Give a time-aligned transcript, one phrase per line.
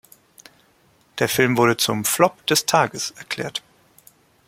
[1.19, 3.61] Der Film wurde zum "„Flop des Tages“" erklärt.